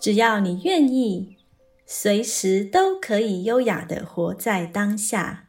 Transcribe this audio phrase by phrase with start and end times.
[0.00, 1.36] 只要你愿意，
[1.84, 5.46] 随时都可以优雅的活在当下。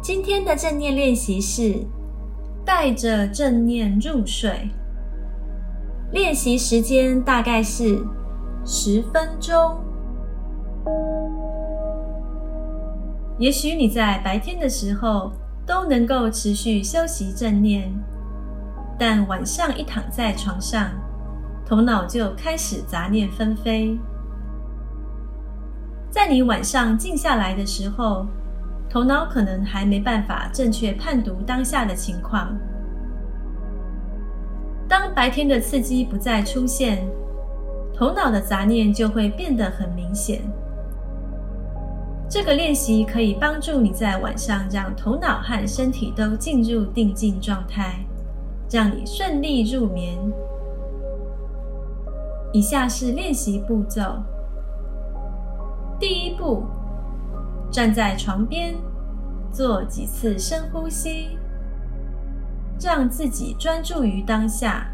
[0.00, 1.84] 今天的正念练习是
[2.64, 4.70] 带着正念入睡。
[6.12, 8.02] 练习时间大概是
[8.64, 9.78] 十分钟。
[13.38, 15.30] 也许你在白天的时候
[15.68, 17.92] 都能够持续修习正念，
[18.98, 20.88] 但晚上一躺在床上，
[21.66, 23.98] 头脑就开始杂念纷飞。
[26.10, 28.26] 在你晚上静下来的时候，
[28.88, 32.56] 头脑可能还没办法正确判读当下的情况。
[34.88, 37.06] 当白天的刺激不再出现，
[37.94, 40.40] 头脑的杂念就会变得很明显。
[42.30, 48.04] 这个练习可以帮助你在晚上让头脑和身体都进入定静状态，
[48.70, 50.18] 让你顺利入眠。
[52.52, 54.22] 以下是练习步骤：
[55.98, 56.64] 第一步，
[57.70, 58.74] 站在床边，
[59.50, 61.38] 做几次深呼吸，
[62.78, 64.86] 让自己专注于当下，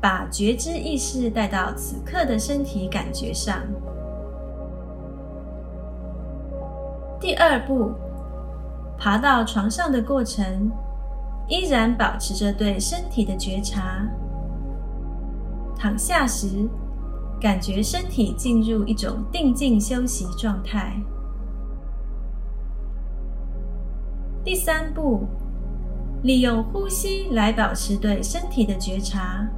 [0.00, 3.60] 把觉知意识带到此刻的身体感觉上。
[7.24, 7.90] 第二步，
[8.98, 10.70] 爬到床上的过程，
[11.48, 14.06] 依然保持着对身体的觉察。
[15.74, 16.68] 躺下时，
[17.40, 21.00] 感觉身体进入一种定静休息状态。
[24.44, 25.26] 第三步，
[26.24, 29.48] 利用呼吸来保持对身体的觉察，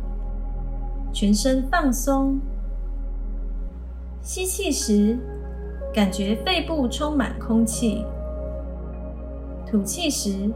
[1.13, 2.39] 全身放松。
[4.23, 5.19] 吸气时。
[5.97, 8.05] 感觉肺部充满空气，
[9.67, 10.53] 吐气时，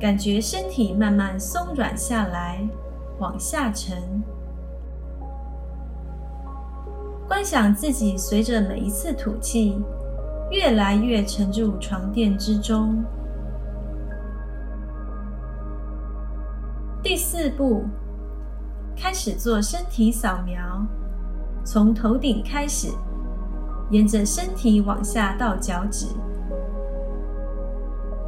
[0.00, 2.66] 感觉身体慢慢松软下来，
[3.18, 4.22] 往下沉。
[7.28, 9.78] 观想自己随着每一次吐气，
[10.50, 13.04] 越来越沉入床垫之中。
[17.02, 17.84] 第四步，
[18.96, 20.86] 开始做身体扫描，
[21.62, 22.88] 从头顶开始。
[23.92, 26.06] 沿着身体往下到脚趾，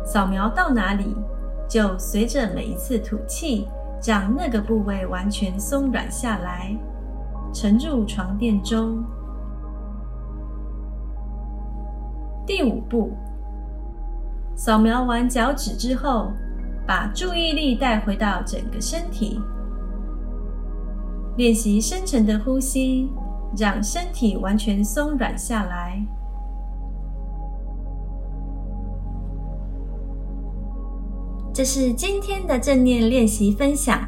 [0.05, 1.17] 扫描到哪里，
[1.67, 3.67] 就随着每一次吐气，
[4.07, 6.77] 让那个部位完全松软下来，
[7.51, 9.03] 沉入床垫中。
[12.47, 13.13] 第五步，
[14.55, 16.31] 扫描完脚趾之后，
[16.87, 19.41] 把注意力带回到整个身体，
[21.39, 23.09] 练习深沉的呼吸。
[23.57, 26.05] 让身体完全松软下来。
[31.53, 34.01] 这是今天的正念练习分享，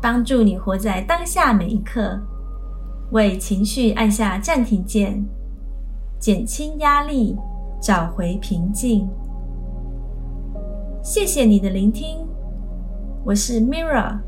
[0.00, 2.16] 帮助你活在当下每一刻，
[3.10, 5.20] 为情绪按下暂停键，
[6.20, 7.36] 减轻压力，
[7.80, 9.08] 找回平静。
[11.02, 12.18] 谢谢你的聆听，
[13.24, 14.20] 我是 Mirra，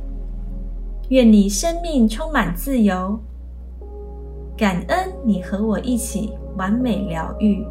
[1.11, 3.21] 愿你生命充满自由。
[4.61, 7.65] 感恩你和我一起完美疗愈。